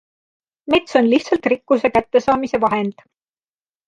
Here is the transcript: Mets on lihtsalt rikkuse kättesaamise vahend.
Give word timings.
Mets 0.73 0.95
on 1.01 1.09
lihtsalt 1.09 1.45
rikkuse 1.53 1.91
kättesaamise 1.97 2.61
vahend. 2.65 3.05